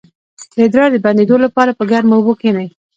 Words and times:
د 0.55 0.57
ادرار 0.67 0.89
د 0.93 0.97
بندیدو 1.05 1.35
لپاره 1.45 1.71
په 1.77 1.83
ګرمو 1.91 2.13
اوبو 2.17 2.33
کینئ 2.41 2.67